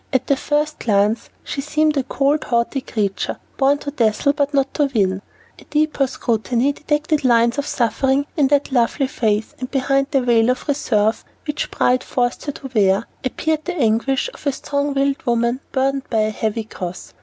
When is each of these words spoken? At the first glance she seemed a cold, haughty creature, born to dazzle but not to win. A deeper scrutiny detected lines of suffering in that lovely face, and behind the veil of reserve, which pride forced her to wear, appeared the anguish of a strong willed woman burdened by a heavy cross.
At 0.11 0.25
the 0.25 0.35
first 0.35 0.79
glance 0.79 1.29
she 1.43 1.61
seemed 1.61 1.95
a 1.95 2.01
cold, 2.01 2.45
haughty 2.45 2.81
creature, 2.81 3.37
born 3.57 3.77
to 3.77 3.91
dazzle 3.91 4.33
but 4.33 4.51
not 4.51 4.73
to 4.73 4.85
win. 4.91 5.21
A 5.59 5.63
deeper 5.65 6.07
scrutiny 6.07 6.71
detected 6.73 7.23
lines 7.23 7.59
of 7.59 7.67
suffering 7.67 8.25
in 8.35 8.47
that 8.47 8.71
lovely 8.71 9.05
face, 9.05 9.53
and 9.59 9.69
behind 9.69 10.07
the 10.09 10.21
veil 10.23 10.49
of 10.49 10.67
reserve, 10.67 11.23
which 11.45 11.69
pride 11.69 12.03
forced 12.03 12.45
her 12.47 12.51
to 12.51 12.71
wear, 12.73 13.05
appeared 13.23 13.65
the 13.65 13.75
anguish 13.77 14.27
of 14.33 14.47
a 14.47 14.51
strong 14.51 14.95
willed 14.95 15.23
woman 15.27 15.59
burdened 15.71 16.09
by 16.09 16.21
a 16.21 16.31
heavy 16.31 16.63
cross. 16.63 17.13